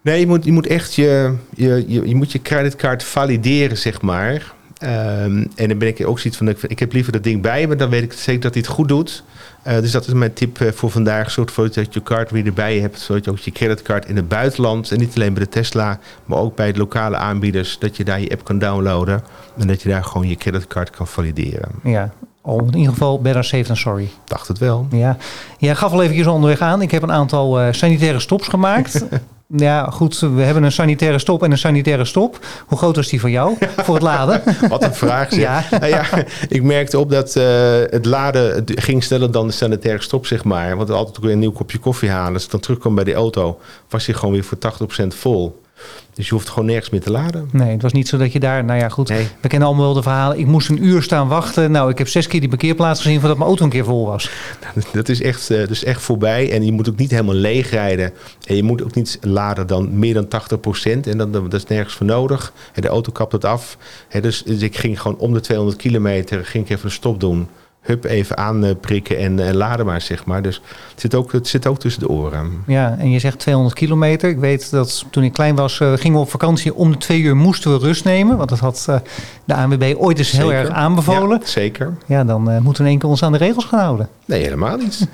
Nee, 0.01 0.19
je 0.19 0.27
moet, 0.27 0.45
je 0.45 0.51
moet 0.51 0.67
echt 0.67 0.93
je, 0.93 1.33
je, 1.55 1.83
je, 1.87 2.07
je 2.07 2.15
moet 2.15 2.31
je 2.31 2.41
creditcard 2.41 3.03
valideren, 3.03 3.77
zeg 3.77 4.01
maar. 4.01 4.55
Um, 4.83 5.47
en 5.55 5.67
dan 5.67 5.77
ben 5.77 5.87
ik 5.87 6.07
ook 6.07 6.19
zoiets 6.19 6.37
van, 6.37 6.55
ik 6.67 6.79
heb 6.79 6.93
liever 6.93 7.11
dat 7.11 7.23
ding 7.23 7.41
bij 7.41 7.67
me, 7.67 7.75
dan 7.75 7.89
weet 7.89 8.03
ik 8.03 8.13
zeker 8.13 8.41
dat 8.41 8.53
hij 8.53 8.61
het 8.61 8.71
goed 8.71 8.87
doet. 8.87 9.23
Uh, 9.67 9.73
dus 9.79 9.91
dat 9.91 10.07
is 10.07 10.13
mijn 10.13 10.33
tip 10.33 10.59
uh, 10.59 10.71
voor 10.71 10.91
vandaag. 10.91 11.31
Zorg 11.31 11.47
ervoor 11.47 11.73
dat 11.73 11.93
je 11.93 12.03
card 12.03 12.31
weer 12.31 12.45
erbij 12.45 12.79
hebt, 12.79 12.99
zodat 12.99 13.25
je 13.25 13.31
ook 13.31 13.37
je 13.37 13.51
creditcard 13.51 14.05
in 14.05 14.15
het 14.15 14.27
buitenland, 14.27 14.91
en 14.91 14.99
niet 14.99 15.15
alleen 15.15 15.33
bij 15.33 15.43
de 15.43 15.49
Tesla, 15.49 15.99
maar 16.25 16.37
ook 16.37 16.55
bij 16.55 16.71
de 16.71 16.79
lokale 16.79 17.17
aanbieders, 17.17 17.79
dat 17.79 17.97
je 17.97 18.03
daar 18.03 18.21
je 18.21 18.31
app 18.31 18.43
kan 18.43 18.59
downloaden 18.59 19.23
en 19.57 19.67
dat 19.67 19.81
je 19.81 19.89
daar 19.89 20.03
gewoon 20.03 20.27
je 20.27 20.35
creditcard 20.35 20.89
kan 20.89 21.07
valideren. 21.07 21.69
Ja, 21.83 22.13
al 22.41 22.59
in 22.59 22.75
ieder 22.77 22.91
geval 22.93 23.21
better 23.21 23.43
safe 23.43 23.63
than 23.63 23.77
sorry. 23.77 24.09
Dacht 24.25 24.47
het 24.47 24.57
wel. 24.57 24.87
Ja, 24.91 25.17
jij 25.57 25.75
gaf 25.75 25.91
al 25.91 26.01
eventjes 26.01 26.27
onderweg 26.27 26.59
aan. 26.59 26.81
Ik 26.81 26.91
heb 26.91 27.01
een 27.01 27.11
aantal 27.11 27.61
uh, 27.61 27.67
sanitaire 27.71 28.19
stops 28.19 28.47
gemaakt. 28.47 29.05
Ja, 29.55 29.89
goed. 29.89 30.19
We 30.19 30.41
hebben 30.41 30.63
een 30.63 30.71
sanitaire 30.71 31.19
stop 31.19 31.43
en 31.43 31.51
een 31.51 31.57
sanitaire 31.57 32.05
stop. 32.05 32.45
Hoe 32.67 32.77
groot 32.77 32.95
was 32.95 33.07
die 33.07 33.19
van 33.19 33.31
jou 33.31 33.55
voor 33.85 33.93
het 33.93 34.03
laden? 34.03 34.41
Wat 34.69 34.83
een 34.83 34.93
vraag. 34.93 35.29
Zeg. 35.29 35.39
Ja. 35.39 35.63
Nou 35.69 35.87
ja, 35.87 36.05
ik 36.49 36.63
merkte 36.63 36.99
op 36.99 37.09
dat 37.09 37.35
uh, 37.35 37.43
het 37.89 38.05
laden 38.05 38.63
ging 38.65 39.03
sneller 39.03 39.31
dan 39.31 39.47
de 39.47 39.53
sanitaire 39.53 40.01
stop, 40.01 40.25
zeg 40.25 40.43
maar. 40.43 40.77
Want 40.77 40.89
altijd 40.89 41.17
weer 41.17 41.31
een 41.31 41.39
nieuw 41.39 41.51
kopje 41.51 41.77
koffie 41.77 42.09
halen. 42.09 42.33
Als 42.33 42.43
ik 42.43 42.51
dan 42.51 42.59
terugkwam 42.59 42.95
bij 42.95 43.03
die 43.03 43.13
auto, 43.13 43.59
was 43.89 44.05
hij 44.05 44.15
gewoon 44.15 44.33
weer 44.33 44.43
voor 44.43 44.57
80% 45.03 45.07
vol. 45.07 45.61
Dus 46.13 46.27
je 46.27 46.33
hoeft 46.33 46.49
gewoon 46.49 46.65
nergens 46.65 46.89
meer 46.89 47.01
te 47.01 47.11
laden. 47.11 47.49
Nee, 47.51 47.71
het 47.71 47.81
was 47.81 47.93
niet 47.93 48.07
zo 48.07 48.17
dat 48.17 48.31
je 48.31 48.39
daar... 48.39 48.63
Nou 48.63 48.79
ja, 48.79 48.89
goed. 48.89 49.09
Nee. 49.09 49.27
We 49.41 49.47
kennen 49.47 49.67
allemaal 49.67 49.85
wel 49.85 49.93
de 49.93 50.01
verhalen. 50.01 50.39
Ik 50.39 50.45
moest 50.45 50.69
een 50.69 50.85
uur 50.85 51.03
staan 51.03 51.27
wachten. 51.27 51.71
Nou, 51.71 51.91
ik 51.91 51.97
heb 51.97 52.07
zes 52.07 52.27
keer 52.27 52.39
die 52.39 52.49
parkeerplaats 52.49 53.01
gezien... 53.01 53.19
voordat 53.19 53.37
mijn 53.37 53.49
auto 53.49 53.63
een 53.63 53.69
keer 53.69 53.83
vol 53.83 54.05
was. 54.05 54.31
Dat 54.91 55.09
is 55.09 55.21
echt, 55.21 55.49
uh, 55.49 55.59
dat 55.59 55.69
is 55.69 55.83
echt 55.83 56.01
voorbij. 56.01 56.51
En 56.51 56.65
je 56.65 56.71
moet 56.71 56.89
ook 56.89 56.97
niet 56.97 57.11
helemaal 57.11 57.35
leeg 57.35 57.69
rijden. 57.69 58.13
En 58.45 58.55
je 58.55 58.63
moet 58.63 58.83
ook 58.83 58.95
niet 58.95 59.17
laden 59.21 59.67
dan 59.67 59.99
meer 59.99 60.13
dan 60.13 60.25
80% 60.25 61.09
En 61.09 61.17
dan, 61.17 61.31
dat 61.31 61.53
is 61.53 61.65
nergens 61.65 61.95
voor 61.95 62.05
nodig. 62.05 62.53
En 62.73 62.81
de 62.81 62.87
auto 62.87 63.11
kapt 63.11 63.31
het 63.31 63.45
af. 63.45 63.77
dus, 64.21 64.43
dus 64.43 64.61
ik 64.61 64.77
ging 64.77 65.01
gewoon 65.01 65.17
om 65.17 65.33
de 65.33 65.39
200 65.39 65.77
kilometer... 65.77 66.45
ging 66.45 66.63
ik 66.63 66.69
even 66.69 66.85
een 66.85 66.91
stop 66.91 67.19
doen 67.19 67.47
hup 67.87 68.03
even 68.03 68.37
aanprikken 68.37 69.17
en, 69.17 69.39
en 69.39 69.55
laden 69.55 69.85
maar, 69.85 70.01
zeg 70.01 70.25
maar. 70.25 70.41
Dus 70.41 70.61
het 70.91 71.01
zit, 71.01 71.15
ook, 71.15 71.31
het 71.31 71.47
zit 71.47 71.67
ook 71.67 71.79
tussen 71.79 72.01
de 72.01 72.09
oren. 72.09 72.63
Ja, 72.67 72.95
en 72.99 73.11
je 73.11 73.19
zegt 73.19 73.39
200 73.39 73.75
kilometer. 73.75 74.29
Ik 74.29 74.37
weet 74.37 74.71
dat 74.71 75.05
toen 75.09 75.23
ik 75.23 75.33
klein 75.33 75.55
was, 75.55 75.79
uh, 75.79 75.93
gingen 75.93 76.17
we 76.17 76.23
op 76.23 76.29
vakantie. 76.29 76.75
Om 76.75 76.91
de 76.91 76.97
twee 76.97 77.21
uur 77.21 77.35
moesten 77.35 77.71
we 77.71 77.85
rust 77.85 78.03
nemen. 78.03 78.37
Want 78.37 78.49
dat 78.49 78.59
had 78.59 78.85
uh, 78.89 78.95
de 79.45 79.53
ANWB 79.53 79.93
ooit 79.97 80.17
eens 80.17 80.31
heel 80.31 80.53
erg 80.53 80.69
aanbevolen. 80.69 81.39
Ja, 81.39 81.45
zeker. 81.45 81.97
Ja, 82.05 82.23
dan 82.23 82.51
uh, 82.51 82.59
moeten 82.59 82.73
we 82.73 82.83
in 82.83 82.85
één 82.85 82.99
keer 82.99 83.09
ons 83.09 83.23
aan 83.23 83.31
de 83.31 83.37
regels 83.37 83.65
gaan 83.65 83.79
houden. 83.79 84.09
Nee, 84.25 84.43
helemaal 84.43 84.77
niet. 84.77 85.07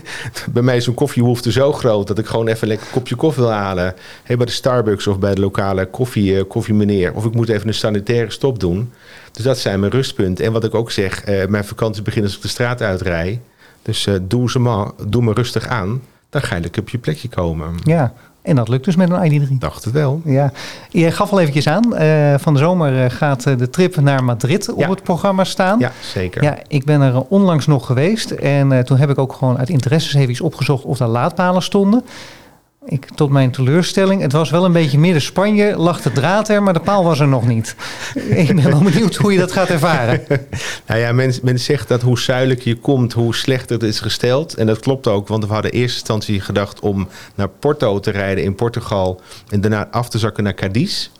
bij 0.52 0.62
mij 0.62 0.76
is 0.76 0.84
zo'n 0.84 0.94
koffiehoefte 0.94 1.52
zo 1.52 1.72
groot... 1.72 2.06
dat 2.06 2.18
ik 2.18 2.26
gewoon 2.26 2.48
even 2.48 2.68
lekker 2.68 2.86
een 2.86 2.92
kopje 2.92 3.14
koffie 3.14 3.42
wil 3.42 3.52
halen. 3.52 3.94
Hey, 4.22 4.36
bij 4.36 4.46
de 4.46 4.52
Starbucks 4.52 5.06
of 5.06 5.18
bij 5.18 5.34
de 5.34 5.40
lokale 5.40 5.86
koffie, 5.86 6.44
koffiemeneer. 6.44 7.14
Of 7.14 7.24
ik 7.24 7.34
moet 7.34 7.48
even 7.48 7.68
een 7.68 7.74
sanitaire 7.74 8.30
stop 8.30 8.60
doen... 8.60 8.92
Dus 9.32 9.44
dat 9.44 9.58
zijn 9.58 9.80
mijn 9.80 9.92
rustpunten. 9.92 10.44
En 10.44 10.52
wat 10.52 10.64
ik 10.64 10.74
ook 10.74 10.90
zeg, 10.90 11.24
mijn 11.48 11.64
vakantie 11.64 12.02
begint 12.02 12.17
als 12.22 12.36
ik 12.36 12.42
de 12.42 12.48
straat 12.48 12.82
uitrij. 12.82 13.40
Dus 13.82 14.06
uh, 14.06 14.14
doe, 14.22 14.50
ze 14.50 14.58
maar, 14.58 14.86
doe 15.06 15.22
me 15.22 15.32
rustig 15.32 15.66
aan. 15.66 16.02
Dan 16.30 16.42
ga 16.42 16.54
je 16.54 16.60
lekker 16.60 16.82
op 16.82 16.88
je 16.88 16.98
plekje 16.98 17.28
komen. 17.28 17.74
Ja, 17.82 18.12
en 18.42 18.56
dat 18.56 18.68
lukt 18.68 18.84
dus 18.84 18.96
met 18.96 19.10
een 19.10 19.48
ID3. 19.48 19.52
Dacht 19.58 19.84
het 19.84 19.92
wel. 19.92 20.20
Ja. 20.24 20.52
Je 20.88 21.10
gaf 21.10 21.32
al 21.32 21.40
eventjes 21.40 21.68
aan, 21.68 22.02
uh, 22.02 22.34
van 22.38 22.52
de 22.52 22.58
zomer 22.58 23.10
gaat 23.10 23.42
de 23.42 23.70
trip 23.70 23.96
naar 23.96 24.24
Madrid 24.24 24.72
op 24.72 24.88
het 24.88 25.02
programma 25.02 25.44
staan. 25.44 25.78
Ja, 25.78 25.92
zeker. 26.00 26.42
Ja, 26.42 26.58
ik 26.68 26.84
ben 26.84 27.00
er 27.00 27.20
onlangs 27.20 27.66
nog 27.66 27.86
geweest. 27.86 28.30
En 28.30 28.84
toen 28.84 28.96
heb 28.96 29.10
ik 29.10 29.18
ook 29.18 29.32
gewoon 29.32 29.58
uit 29.58 29.68
interesse 29.68 30.18
even 30.18 30.30
iets 30.30 30.40
opgezocht 30.40 30.84
of 30.84 30.98
daar 30.98 31.08
laadpalen 31.08 31.62
stonden. 31.62 32.04
Ik, 32.84 33.04
tot 33.14 33.30
mijn 33.30 33.50
teleurstelling, 33.50 34.22
het 34.22 34.32
was 34.32 34.50
wel 34.50 34.64
een 34.64 34.72
beetje 34.72 34.98
midden 34.98 35.22
Spanje, 35.22 35.76
lag 35.76 36.02
de 36.02 36.12
draad 36.12 36.48
er, 36.48 36.62
maar 36.62 36.72
de 36.72 36.80
paal 36.80 37.04
was 37.04 37.20
er 37.20 37.28
nog 37.28 37.46
niet. 37.46 37.76
Ik 38.14 38.54
ben 38.54 38.70
wel 38.70 38.82
benieuwd 38.82 39.14
hoe 39.14 39.32
je 39.32 39.38
dat 39.38 39.52
gaat 39.52 39.68
ervaren. 39.68 40.22
nou 40.86 41.00
ja, 41.00 41.12
men, 41.12 41.34
men 41.42 41.60
zegt 41.60 41.88
dat 41.88 42.02
hoe 42.02 42.18
zuidelijk 42.18 42.60
je 42.60 42.76
komt, 42.76 43.12
hoe 43.12 43.34
slechter 43.34 43.76
het 43.76 43.82
is 43.82 44.00
gesteld. 44.00 44.54
En 44.54 44.66
dat 44.66 44.80
klopt 44.80 45.06
ook, 45.06 45.28
want 45.28 45.46
we 45.46 45.52
hadden 45.52 45.72
in 45.72 45.80
eerste 45.80 45.98
instantie 45.98 46.40
gedacht 46.40 46.80
om 46.80 47.08
naar 47.34 47.48
Porto 47.48 48.00
te 48.00 48.10
rijden 48.10 48.44
in 48.44 48.54
Portugal 48.54 49.20
en 49.48 49.60
daarna 49.60 49.88
af 49.90 50.08
te 50.08 50.18
zakken 50.18 50.44
naar 50.44 50.54
Cadiz. 50.54 51.10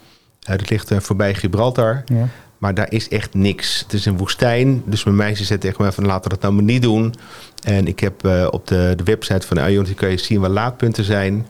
Uh, 0.50 0.56
dat 0.56 0.70
ligt 0.70 0.90
uh, 0.92 0.98
voorbij 1.00 1.34
Gibraltar. 1.34 2.02
Ja. 2.06 2.28
Maar 2.58 2.74
daar 2.74 2.92
is 2.92 3.08
echt 3.08 3.34
niks. 3.34 3.80
Het 3.80 3.92
is 3.92 4.04
een 4.04 4.16
woestijn. 4.16 4.82
Dus 4.84 5.04
mijn 5.04 5.16
meisje 5.16 5.44
zei 5.44 5.58
tegen 5.58 5.82
mij 5.82 5.92
van 5.92 6.06
laten 6.06 6.22
we 6.22 6.28
dat 6.28 6.40
nou 6.40 6.54
maar 6.54 6.62
niet 6.62 6.82
doen. 6.82 7.14
En 7.62 7.86
ik 7.86 8.00
heb 8.00 8.24
uh, 8.26 8.46
op 8.50 8.66
de, 8.66 8.92
de 8.96 9.04
website 9.04 9.46
van 9.46 9.58
Ionity 9.58 9.94
kan 9.94 10.10
je 10.10 10.16
zien 10.16 10.40
waar 10.40 10.50
laadpunten 10.50 11.04
zijn. 11.04 11.46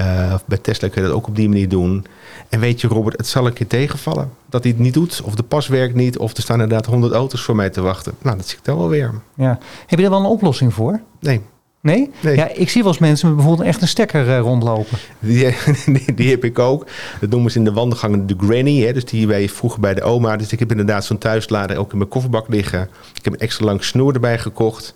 Uh, 0.00 0.34
bij 0.46 0.58
Tesla 0.58 0.88
kun 0.88 1.02
je 1.02 1.08
dat 1.08 1.16
ook 1.16 1.26
op 1.26 1.36
die 1.36 1.48
manier 1.48 1.68
doen. 1.68 2.06
En 2.48 2.60
weet 2.60 2.80
je 2.80 2.88
Robert, 2.88 3.16
het 3.16 3.26
zal 3.26 3.46
een 3.46 3.52
keer 3.52 3.66
tegenvallen. 3.66 4.30
Dat 4.48 4.62
hij 4.62 4.72
het 4.72 4.80
niet 4.80 4.94
doet. 4.94 5.20
Of 5.24 5.34
de 5.34 5.42
pas 5.42 5.68
werkt 5.68 5.94
niet. 5.94 6.18
Of 6.18 6.36
er 6.36 6.42
staan 6.42 6.60
inderdaad 6.60 6.86
100 6.86 7.12
auto's 7.12 7.42
voor 7.42 7.56
mij 7.56 7.70
te 7.70 7.80
wachten. 7.80 8.14
Nou, 8.22 8.36
dat 8.36 8.48
zie 8.48 8.58
ik 8.58 8.64
dan 8.64 8.78
wel 8.78 8.88
weer. 8.88 9.14
Ja. 9.34 9.58
Heb 9.86 9.98
je 9.98 10.04
daar 10.04 10.10
wel 10.10 10.20
een 10.20 10.26
oplossing 10.26 10.74
voor? 10.74 11.00
Nee. 11.20 11.40
Nee? 11.84 12.10
nee? 12.20 12.36
Ja, 12.36 12.48
ik 12.54 12.70
zie 12.70 12.82
wel 12.82 12.90
eens 12.90 13.00
mensen 13.00 13.26
met 13.28 13.36
bijvoorbeeld 13.36 13.68
echt 13.68 13.82
een 13.82 13.88
stekker 13.88 14.26
uh, 14.26 14.38
rondlopen. 14.38 14.98
Die, 15.18 15.54
die, 15.86 16.14
die, 16.14 16.30
heb 16.30 16.44
ik 16.44 16.58
ook. 16.58 16.86
Dat 17.20 17.30
noemen 17.30 17.50
ze 17.50 17.58
in 17.58 17.64
de 17.64 17.72
wandelgangen 17.72 18.26
de 18.26 18.34
granny. 18.38 18.80
Hè? 18.80 18.92
Dus 18.92 19.04
die 19.04 19.26
wij 19.26 19.48
vroeger 19.48 19.80
bij 19.80 19.94
de 19.94 20.02
oma. 20.02 20.36
Dus 20.36 20.52
ik 20.52 20.58
heb 20.58 20.70
inderdaad 20.70 21.04
zo'n 21.04 21.18
thuislader 21.18 21.76
ook 21.76 21.92
in 21.92 21.98
mijn 21.98 22.10
kofferbak 22.10 22.48
liggen. 22.48 22.88
Ik 23.14 23.24
heb 23.24 23.32
een 23.32 23.38
extra 23.38 23.64
lang 23.64 23.84
snoer 23.84 24.14
erbij 24.14 24.38
gekocht. 24.38 24.94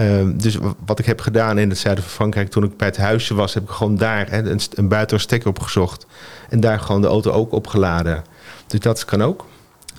Uh, 0.00 0.06
dus 0.34 0.58
wat 0.86 0.98
ik 0.98 1.06
heb 1.06 1.20
gedaan 1.20 1.58
in 1.58 1.68
het 1.68 1.78
zuiden 1.78 2.04
van 2.04 2.12
Frankrijk... 2.12 2.50
toen 2.50 2.64
ik 2.64 2.76
bij 2.76 2.88
het 2.88 2.96
huisje 2.96 3.34
was, 3.34 3.54
heb 3.54 3.62
ik 3.62 3.68
gewoon 3.70 3.96
daar 3.96 4.30
hè, 4.30 4.50
een, 4.50 4.60
een 4.74 4.88
buitenstekker 4.88 5.48
opgezocht. 5.48 6.06
En 6.48 6.60
daar 6.60 6.78
gewoon 6.80 7.00
de 7.00 7.06
auto 7.06 7.30
ook 7.30 7.52
opgeladen. 7.52 8.24
Dus 8.66 8.80
dat 8.80 9.04
kan 9.04 9.22
ook. 9.22 9.46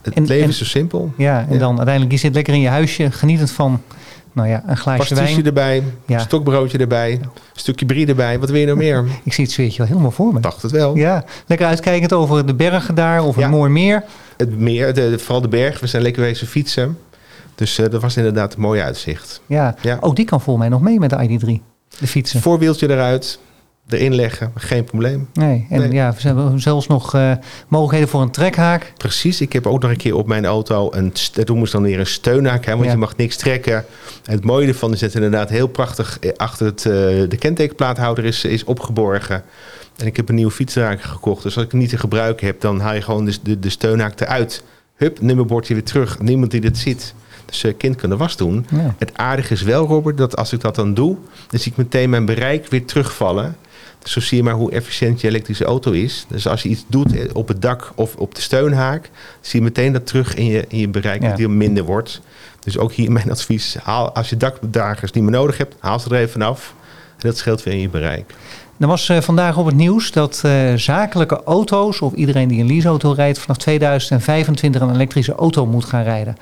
Het 0.02 0.14
En- 0.14 0.26
leven 0.26 0.44
en- 0.44 0.50
is 0.50 0.58
zo 0.58 0.66
simpel. 0.66 1.14
Ja, 1.18 1.46
en 1.48 1.54
Ja. 1.54 1.60
dan 1.60 1.76
uiteindelijk, 1.76 2.12
je 2.14 2.20
zit 2.20 2.34
lekker 2.34 2.54
in 2.54 2.60
je 2.60 2.68
huisje, 2.68 3.12
genietend 3.12 3.52
van, 3.52 3.82
nou 4.36 4.48
ja, 4.50 4.64
een 4.68 4.78
glaasje 4.78 5.16
wijn. 5.16 5.46
erbij, 5.46 5.84
Ja. 6.06 6.20
stokbroodje 6.20 6.78
erbij, 6.78 7.12
een 7.12 7.30
stukje 7.54 7.86
brie 7.86 8.08
erbij. 8.08 8.40
Wat 8.40 8.50
wil 8.50 8.60
je 8.60 8.66
nou 8.66 8.78
meer? 8.78 9.06
Ik 9.24 9.34
zie 9.34 9.44
het 9.44 9.54
zweertje 9.54 9.78
wel 9.78 9.88
helemaal 9.88 10.12
voor 10.12 10.34
me. 10.34 10.40
Dacht 10.40 10.62
het 10.62 10.72
wel. 10.72 10.96
Ja, 10.96 11.24
lekker 11.48 11.68
uitkijkend 11.68 12.14
over 12.14 12.46
de 12.46 12.54
bergen 12.56 12.96
daar, 12.96 13.24
of 13.24 13.38
Ja. 13.38 13.44
een 13.46 13.50
mooi 13.50 13.70
meer. 13.72 14.04
Het 14.38 14.60
meer, 14.60 14.94
de, 14.94 15.20
vooral 15.20 15.42
de 15.42 15.48
berg. 15.48 15.80
We 15.80 15.88
zijn 15.88 16.02
lekker 16.04 16.22
wezen 16.22 16.48
fietsen. 16.48 16.98
Dus 17.56 17.78
eh, 17.78 17.90
dat 17.90 18.02
was 18.02 18.18
inderdaad 18.18 18.54
een 18.56 18.62
mooi 18.62 18.82
uitzicht. 18.82 19.42
Ja. 19.46 19.76
Ja. 19.82 19.98
ook 20.02 20.16
die 20.16 20.26
kan 20.26 20.42
volgens 20.42 20.68
mij 20.68 20.78
nog 20.78 20.86
mee 20.86 21.00
met 21.00 21.10
de 21.10 21.16
ID3, 21.18 21.62
de 22.00 22.08
fietsen. 22.08 22.42
Voorwieltje 22.42 22.90
eruit, 22.90 23.40
erin 23.90 24.16
leggen, 24.16 24.52
geen 24.56 24.84
probleem. 24.84 25.28
Nee, 25.34 25.68
en 25.70 25.80
Nee. 25.80 25.92
ja, 25.92 26.12
we 26.14 26.22
hebben 26.22 26.60
zelfs 26.60 26.88
nog 26.88 27.14
eh, 27.14 27.32
mogelijkheden 27.68 28.10
voor 28.10 28.22
een 28.22 28.32
trekhaak. 28.32 28.94
Precies, 28.98 29.42
ik 29.42 29.54
heb 29.54 29.68
ook 29.68 29.82
nog 29.82 29.92
een 29.92 29.98
keer 29.98 30.16
op 30.16 30.28
mijn 30.28 30.46
auto 30.46 30.88
een, 30.94 31.14
dat 31.34 31.48
noemen 31.48 31.68
ze 31.68 31.74
dan 31.74 31.84
weer 31.84 32.00
een 32.00 32.08
steunhaak, 32.08 32.66
hè, 32.66 32.72
want 32.72 32.86
Ja. 32.86 32.92
je 32.92 32.98
mag 32.98 33.16
niks 33.16 33.36
trekken. 33.38 33.76
En 34.24 34.34
het 34.34 34.44
mooie 34.44 34.68
ervan 34.68 34.94
is 34.94 35.00
dat 35.00 35.14
het 35.14 35.24
inderdaad 35.24 35.50
heel 35.50 35.68
prachtig 35.68 36.20
eh, 36.20 36.32
achter 36.36 36.66
het, 36.66 36.86
eh, 36.86 36.92
de 37.30 37.36
kentekenplaathouder 37.40 38.26
is, 38.26 38.44
is 38.46 38.64
opgeborgen. 38.64 39.44
En 39.98 40.06
ik 40.06 40.16
heb 40.16 40.30
een 40.30 40.36
nieuwe 40.36 40.52
fietsraak 40.52 41.02
gekocht, 41.02 41.44
dus 41.44 41.56
als 41.56 41.66
ik 41.66 41.72
hem 41.72 41.80
niet 41.80 41.90
te 41.90 41.98
gebruiken 41.98 42.46
heb, 42.48 42.62
dan 42.62 42.80
haal 42.80 42.94
je 42.94 43.02
gewoon 43.02 43.26
de, 43.26 43.38
de, 43.44 43.60
de 43.60 43.70
steunhaak 43.70 44.20
eruit. 44.20 44.64
Hup, 44.96 45.22
nummerbordje 45.22 45.74
weer 45.74 45.84
terug, 45.84 46.20
niemand 46.20 46.52
die 46.52 46.62
dit 46.62 46.78
ziet. 46.78 47.14
Dus 47.46 47.66
kind 47.78 47.96
kan 47.96 48.10
de 48.10 48.18
was 48.18 48.38
doen. 48.38 48.66
Ja. 48.72 48.96
Het 48.98 49.18
aardige 49.18 49.54
is 49.54 49.62
wel, 49.62 49.86
Robert, 49.88 50.18
dat 50.18 50.36
als 50.38 50.54
ik 50.54 50.62
dat 50.62 50.76
dan 50.76 50.94
doe, 50.94 51.18
dan 51.50 51.60
zie 51.60 51.72
ik 51.72 51.78
meteen 51.78 52.10
mijn 52.10 52.26
bereik 52.26 52.68
weer 52.68 52.86
terugvallen. 52.86 53.56
Dus 54.06 54.14
zo 54.14 54.20
zie 54.20 54.38
je 54.38 54.44
maar 54.44 54.54
hoe 54.54 54.72
efficiënt 54.72 55.22
je 55.22 55.28
elektrische 55.28 55.66
auto 55.66 55.92
is. 55.92 56.26
Dus 56.30 56.48
als 56.48 56.64
je 56.64 56.70
iets 56.70 56.86
doet 56.88 57.34
op 57.34 57.48
het 57.48 57.62
dak 57.62 57.92
of 57.96 58.16
op 58.16 58.36
de 58.36 58.42
steunhaak, 58.42 59.10
zie 59.42 59.60
je 59.60 59.66
meteen 59.66 59.94
dat 59.94 60.08
terug 60.08 60.36
in 60.36 60.46
je, 60.46 60.66
in 60.68 60.78
je 60.80 60.90
bereik, 60.90 61.22
Ja. 61.22 61.28
dat 61.28 61.38
die 61.38 61.48
minder 61.48 61.84
wordt. 61.84 62.22
Dus 62.60 62.78
ook 62.78 62.94
hier 62.94 63.12
mijn 63.12 63.32
advies, 63.36 63.76
haal, 63.84 64.12
als 64.16 64.30
je 64.30 64.38
dakdragers 64.38 65.12
niet 65.12 65.24
meer 65.24 65.32
nodig 65.32 65.58
hebt, 65.58 65.76
haal 65.80 66.00
ze 66.00 66.10
er 66.10 66.16
even 66.22 66.42
af. 66.42 66.74
En 67.12 67.28
dat 67.28 67.38
scheelt 67.38 67.64
weer 67.64 67.74
in 67.74 67.80
je 67.80 67.90
bereik. 67.90 68.34
Er 68.80 68.88
was 68.88 69.10
eh, 69.10 69.22
vandaag 69.22 69.58
op 69.58 69.66
het 69.66 69.76
nieuws 69.76 70.12
dat 70.12 70.42
eh, 70.44 70.74
zakelijke 70.76 71.44
auto's, 71.44 72.02
of 72.02 72.14
iedereen 72.14 72.48
die 72.48 72.60
een 72.62 72.68
leaseauto 72.68 73.12
rijdt, 73.12 73.40
vanaf 73.40 73.58
2025 73.58 74.82
een 74.82 74.94
elektrische 74.94 75.36
auto 75.36 75.66
moet 75.66 75.86
gaan 75.86 76.04
rijden. 76.04 76.36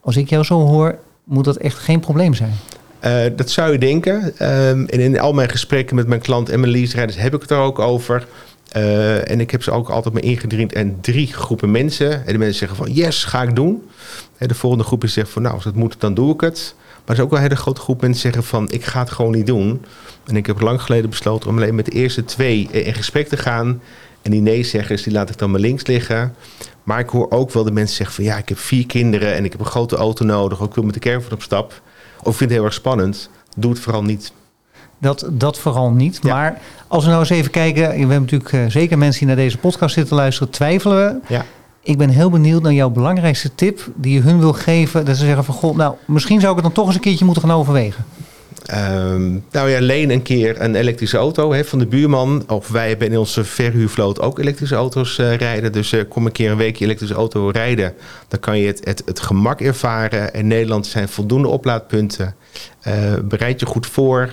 Als 0.00 0.16
ik 0.16 0.28
jou 0.30 0.44
zo 0.44 0.58
hoor, 0.66 0.98
moet 1.24 1.44
dat 1.44 1.56
echt 1.56 1.78
geen 1.78 2.00
probleem 2.00 2.34
zijn. 2.34 2.52
Eh, 3.00 3.24
dat 3.36 3.50
zou 3.50 3.72
je 3.72 3.78
denken. 3.78 4.38
Ehm, 4.38 4.84
en 4.84 5.00
in 5.00 5.20
al 5.20 5.32
mijn 5.32 5.48
gesprekken 5.48 5.96
met 5.96 6.06
mijn 6.06 6.20
klant 6.20 6.48
en 6.48 6.60
mijn 6.60 6.72
lease-rijders 6.72 7.18
heb 7.18 7.34
ik 7.34 7.40
het 7.40 7.50
er 7.50 7.58
ook 7.58 7.78
over. 7.78 8.26
Eh, 8.68 9.30
en 9.30 9.40
ik 9.40 9.50
heb 9.50 9.62
ze 9.62 9.70
ook 9.70 9.88
altijd 9.88 10.14
me 10.14 10.20
ingedrind 10.20 10.72
en 10.72 11.00
drie 11.00 11.26
groepen 11.26 11.70
mensen. 11.70 12.26
En 12.26 12.32
de 12.32 12.38
mensen 12.38 12.58
zeggen 12.58 12.76
van 12.76 12.92
yes, 12.92 13.24
ga 13.24 13.42
ik 13.42 13.56
doen. 13.56 13.88
En 14.36 14.48
de 14.48 14.54
volgende 14.54 14.84
groep 14.84 15.04
is 15.04 15.12
zegt 15.12 15.30
van 15.30 15.42
nou, 15.42 15.54
als 15.54 15.64
het 15.64 15.74
moet, 15.74 15.96
dan 15.98 16.14
doe 16.14 16.34
ik 16.34 16.40
het. 16.40 16.74
Maar 16.76 17.16
er 17.16 17.22
is 17.22 17.28
ook 17.28 17.30
wel 17.30 17.38
een 17.38 17.44
hele 17.44 17.60
grote 17.60 17.80
groep 17.80 18.00
mensen 18.00 18.20
zeggen 18.20 18.44
van 18.44 18.70
ik 18.70 18.84
ga 18.84 19.00
het 19.00 19.10
gewoon 19.10 19.32
niet 19.32 19.46
doen. 19.46 19.84
En 20.26 20.36
ik 20.36 20.46
heb 20.46 20.60
lang 20.60 20.82
geleden 20.82 21.10
besloten 21.10 21.50
om 21.50 21.56
alleen 21.56 21.74
met 21.74 21.84
de 21.84 21.92
eerste 21.92 22.24
twee 22.24 22.68
in 22.70 22.94
gesprek 22.94 23.28
te 23.28 23.36
gaan. 23.36 23.80
En 24.22 24.30
die 24.30 24.40
nee-zeggers, 24.40 25.02
die 25.02 25.12
laat 25.12 25.30
ik 25.30 25.38
dan 25.38 25.50
maar 25.50 25.60
links 25.60 25.86
liggen. 25.86 26.34
Maar 26.82 26.98
ik 26.98 27.08
hoor 27.08 27.30
ook 27.30 27.50
wel 27.50 27.64
de 27.64 27.70
mensen 27.70 27.96
zeggen 27.96 28.14
van 28.14 28.24
ja, 28.24 28.36
ik 28.36 28.48
heb 28.48 28.58
vier 28.58 28.86
kinderen 28.86 29.34
en 29.34 29.44
ik 29.44 29.52
heb 29.52 29.60
een 29.60 29.66
grote 29.66 29.96
auto 29.96 30.24
nodig. 30.24 30.62
Ook 30.62 30.74
wil 30.74 30.84
met 30.84 30.94
de 30.94 31.00
caravan 31.00 31.32
op 31.32 31.42
stap. 31.42 31.82
Of 32.28 32.36
vind 32.36 32.50
het 32.50 32.58
heel 32.58 32.68
erg 32.68 32.74
spannend. 32.74 33.30
Doe 33.56 33.70
het 33.70 33.80
vooral 33.80 34.02
niet. 34.02 34.32
Dat, 34.98 35.28
dat 35.32 35.58
vooral 35.58 35.90
niet. 35.90 36.18
Ja. 36.22 36.34
Maar 36.34 36.60
als 36.88 37.04
we 37.04 37.10
nou 37.10 37.20
eens 37.22 37.30
even 37.30 37.50
kijken. 37.50 37.82
We 37.82 37.96
hebben 37.96 38.20
natuurlijk 38.20 38.52
eh, 38.52 38.64
zeker 38.66 38.98
mensen 38.98 39.18
die 39.18 39.28
naar 39.28 39.44
deze 39.44 39.58
podcast 39.58 39.94
zitten 39.94 40.16
luisteren. 40.16 40.52
Twijfelen 40.52 40.96
we. 40.96 41.34
Ja. 41.34 41.44
Ik 41.82 41.98
ben 41.98 42.08
heel 42.08 42.30
benieuwd 42.30 42.62
naar 42.62 42.72
jouw 42.72 42.90
belangrijkste 42.90 43.54
tip 43.54 43.90
die 43.94 44.14
je 44.14 44.20
hun 44.20 44.38
wil 44.38 44.52
geven. 44.52 45.04
Dat 45.04 45.16
ze 45.16 45.24
zeggen 45.24 45.44
van 45.44 45.54
god, 45.54 45.76
nou 45.76 45.94
misschien 46.04 46.40
zou 46.40 46.50
ik 46.50 46.56
het 46.56 46.64
dan 46.64 46.74
toch 46.74 46.86
eens 46.86 46.94
een 46.94 47.00
keertje 47.00 47.24
moeten 47.24 47.42
gaan 47.42 47.56
overwegen. 47.56 48.04
Ehm, 48.66 49.30
nou 49.50 49.70
ja, 49.70 49.80
leen 49.80 50.10
een 50.10 50.22
keer 50.22 50.60
een 50.60 50.74
elektrische 50.74 51.16
auto 51.16 51.62
van 51.62 51.78
de 51.78 51.86
buurman. 51.86 52.44
Of 52.48 52.68
wij 52.68 52.88
hebben 52.88 53.08
in 53.08 53.18
onze 53.18 53.44
verhuurvloot 53.44 54.20
ook 54.20 54.38
elektrische 54.38 54.74
auto's 54.74 55.18
eh, 55.18 55.34
rijden. 55.34 55.72
Dus 55.72 55.92
eh, 55.92 56.04
kom 56.08 56.26
een 56.26 56.32
keer 56.32 56.50
een 56.50 56.56
weekje 56.56 56.84
elektrische 56.84 57.14
auto 57.14 57.48
rijden. 57.48 57.94
Dan 58.28 58.40
kan 58.40 58.58
je 58.58 58.66
het, 58.66 58.80
het, 58.84 59.02
het 59.04 59.20
gemak 59.20 59.60
ervaren. 59.60 60.32
In 60.32 60.46
Nederland 60.46 60.86
zijn 60.86 61.08
voldoende 61.08 61.48
oplaadpunten. 61.48 62.34
Eh, 62.80 63.14
bereid 63.24 63.60
je 63.60 63.66
goed 63.66 63.86
voor. 63.86 64.30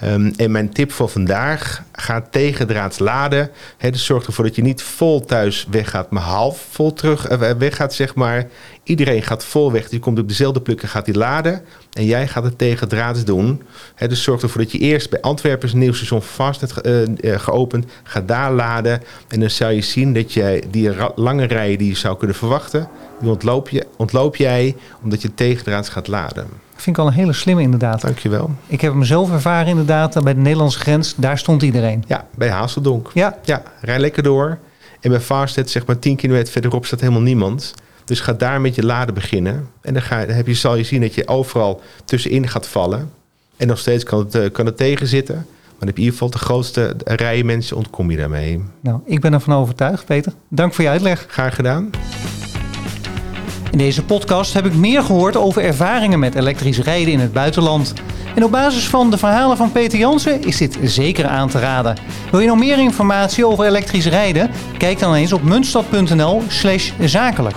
Ehm, 0.00 0.32
en 0.36 0.50
mijn 0.50 0.72
tip 0.72 0.92
voor 0.92 1.08
vandaag, 1.08 1.82
ga 1.92 2.26
tegendraads 2.30 2.98
laden. 2.98 3.50
Hè, 3.76 3.90
dus 3.90 4.04
zorg 4.04 4.26
ervoor 4.26 4.44
dat 4.44 4.56
je 4.56 4.62
niet 4.62 4.82
vol 4.82 5.24
thuis 5.24 5.66
weggaat, 5.70 6.10
maar 6.10 6.22
half 6.22 6.66
vol 6.70 6.92
terug 6.92 7.26
eh, 7.26 7.50
weggaat, 7.50 7.94
zeg 7.94 8.14
maar. 8.14 8.46
Iedereen 8.88 9.22
gaat 9.22 9.44
vol 9.44 9.72
weg. 9.72 9.90
Je 9.90 9.98
komt 9.98 10.18
op 10.18 10.28
dezelfde 10.28 10.60
plek 10.60 10.82
en 10.82 10.88
gaat 10.88 11.04
die 11.04 11.16
laden. 11.16 11.62
En 11.92 12.04
jij 12.04 12.28
gaat 12.28 12.44
het 12.44 12.58
tegendraads 12.58 13.24
doen. 13.24 13.62
Hè, 13.94 14.08
dus 14.08 14.22
zorg 14.22 14.42
ervoor 14.42 14.62
dat 14.62 14.72
je 14.72 14.78
eerst 14.78 15.10
bij 15.10 15.20
Antwerpen 15.20 15.70
een 15.72 15.78
nieuw 15.78 15.92
station 15.92 16.22
Fastnet 16.22 16.80
eh, 16.80 17.02
eh, 17.32 17.40
geopend. 17.40 17.86
Ga 18.02 18.20
daar 18.20 18.52
laden. 18.52 19.02
En 19.28 19.40
dan 19.40 19.50
zou 19.50 19.72
je 19.72 19.80
zien 19.80 20.14
dat 20.14 20.32
jij 20.32 20.62
die 20.70 20.90
lange 21.14 21.44
rijen 21.44 21.78
die 21.78 21.88
je 21.88 21.96
zou 21.96 22.16
kunnen 22.16 22.36
verwachten... 22.36 22.88
die 23.20 23.30
ontloop, 23.30 23.68
je, 23.68 23.86
ontloop 23.96 24.36
jij 24.36 24.76
omdat 25.02 25.22
je 25.22 25.34
tegendraads 25.34 25.88
gaat 25.88 26.06
laden. 26.06 26.46
Vind 26.76 26.96
ik 26.96 27.02
al 27.02 27.08
een 27.08 27.16
hele 27.16 27.32
slimme 27.32 27.62
inderdaad. 27.62 28.00
Dankjewel. 28.00 28.50
Ik 28.66 28.80
heb 28.80 28.92
hem 28.92 29.04
zelf 29.04 29.32
ervaren 29.32 29.68
inderdaad. 29.68 30.22
Bij 30.22 30.34
de 30.34 30.40
Nederlandse 30.40 30.78
grens, 30.78 31.14
daar 31.16 31.38
stond 31.38 31.62
iedereen. 31.62 32.04
Ja, 32.06 32.26
bij 32.34 32.48
Hazeldonk. 32.48 33.10
Ja, 33.14 33.38
Ja, 33.44 33.62
rij 33.80 33.98
lekker 33.98 34.22
door. 34.22 34.58
En 35.00 35.10
bij 35.10 35.20
Fastnet, 35.20 35.70
zeg 35.70 35.86
maar 35.86 35.98
10 35.98 36.16
kilometer 36.16 36.52
verderop, 36.52 36.86
staat 36.86 37.00
helemaal 37.00 37.22
niemand. 37.22 37.74
Dus 38.08 38.20
ga 38.20 38.32
daar 38.32 38.60
met 38.60 38.74
je 38.74 38.84
laden 38.84 39.14
beginnen. 39.14 39.68
En 39.80 39.92
dan, 39.92 40.02
ga, 40.02 40.24
dan 40.24 40.34
heb 40.34 40.46
je, 40.46 40.54
zal 40.54 40.76
je 40.76 40.84
zien 40.84 41.00
dat 41.00 41.14
je 41.14 41.28
overal 41.28 41.80
tussenin 42.04 42.48
gaat 42.48 42.66
vallen. 42.68 43.10
En 43.56 43.66
nog 43.66 43.78
steeds 43.78 44.04
kan 44.04 44.18
het, 44.18 44.34
eh, 44.34 44.50
kan 44.52 44.66
het 44.66 44.76
tegenzitten. 44.76 45.34
Maar 45.34 45.78
dan 45.78 45.88
heb 45.88 45.96
je 45.96 46.02
in 46.02 46.12
ieder 46.12 46.12
geval 46.12 46.30
de 46.30 46.38
grootste 46.38 46.96
rijen 47.04 47.46
mensen, 47.46 47.76
ontkom 47.76 48.10
je 48.10 48.16
daarmee. 48.16 48.62
nou 48.80 49.00
ik 49.04 49.20
ben 49.20 49.32
ervan 49.32 49.54
overtuigd 49.54 50.04
Peter. 50.04 50.32
Dank 50.48 50.74
voor 50.74 50.84
je 50.84 50.90
uitleg. 50.90 51.26
Graag 51.28 51.54
gedaan. 51.54 51.90
In 53.70 53.78
deze 53.78 54.04
podcast 54.04 54.52
heb 54.52 54.66
ik 54.66 54.74
meer 54.74 55.02
gehoord 55.02 55.36
over 55.36 55.62
ervaringen 55.62 56.18
met 56.18 56.34
elektrisch 56.34 56.78
rijden 56.78 57.12
in 57.12 57.20
het 57.20 57.32
buitenland. 57.32 57.92
En 58.34 58.44
op 58.44 58.50
basis 58.50 58.88
van 58.88 59.10
de 59.10 59.18
verhalen 59.18 59.56
van 59.56 59.72
Peter 59.72 59.98
Jansen 59.98 60.44
is 60.44 60.56
dit 60.56 60.78
zeker 60.82 61.26
aan 61.26 61.48
te 61.48 61.58
raden. 61.58 61.96
Wil 62.30 62.40
je 62.40 62.46
nog 62.46 62.58
meer 62.58 62.78
informatie 62.78 63.46
over 63.46 63.66
elektrisch 63.66 64.06
rijden? 64.06 64.50
Kijk 64.78 64.98
dan 64.98 65.14
eens 65.14 65.32
op 65.32 65.42
muntstad.nl 65.42 66.42
slash 66.48 66.92
zakelijk. 67.00 67.56